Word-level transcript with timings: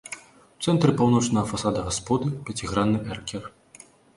У 0.57 0.61
цэнтры 0.69 0.93
паўночнага 1.01 1.45
фасада 1.53 1.85
гасподы 1.91 2.27
пяцігранны 2.49 2.99
эркер. 3.13 3.43